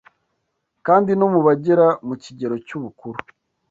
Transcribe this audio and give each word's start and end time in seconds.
kandi 0.85 1.11
no 1.19 1.27
mu 1.33 1.39
bagera 1.47 1.87
mu 2.07 2.15
kigero 2.23 2.55
cy’ubukuru 2.65 3.19